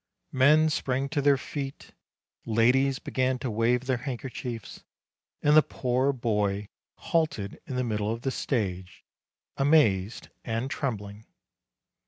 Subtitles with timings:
[0.31, 1.91] Men sprang to their feet,
[2.43, 4.83] ladies began to wave their hand kerchiefs,
[5.43, 9.05] and the poor boy halted in the middle of the stage,
[9.57, 11.27] amazed and trembling.